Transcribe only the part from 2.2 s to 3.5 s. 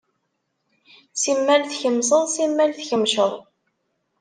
simmal tkemmceḍ.